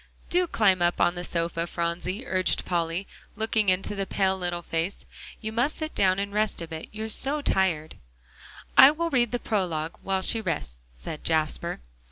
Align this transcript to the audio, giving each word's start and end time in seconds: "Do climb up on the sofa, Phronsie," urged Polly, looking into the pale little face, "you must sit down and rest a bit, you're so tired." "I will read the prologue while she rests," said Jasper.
"Do 0.31 0.47
climb 0.47 0.81
up 0.81 0.99
on 0.99 1.13
the 1.13 1.23
sofa, 1.23 1.67
Phronsie," 1.67 2.25
urged 2.25 2.65
Polly, 2.65 3.05
looking 3.35 3.69
into 3.69 3.93
the 3.93 4.07
pale 4.07 4.35
little 4.35 4.63
face, 4.63 5.05
"you 5.41 5.51
must 5.51 5.77
sit 5.77 5.93
down 5.93 6.17
and 6.17 6.33
rest 6.33 6.59
a 6.59 6.67
bit, 6.67 6.89
you're 6.91 7.07
so 7.07 7.43
tired." 7.43 7.97
"I 8.75 8.89
will 8.89 9.11
read 9.11 9.31
the 9.31 9.37
prologue 9.37 9.99
while 10.01 10.23
she 10.23 10.41
rests," 10.41 10.89
said 10.95 11.23
Jasper. 11.23 11.81